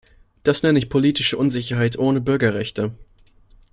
Das 0.41 0.63
nenne 0.63 0.79
ich 0.79 0.89
politische 0.89 1.37
Unsicherheit 1.37 1.95
ohne 1.99 2.21
Bürgerrechte! 2.21 2.95